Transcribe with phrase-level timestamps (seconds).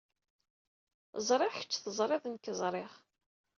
[1.27, 2.91] Ẓriɣ kecc teẓriḍ nekk ẓriɣ.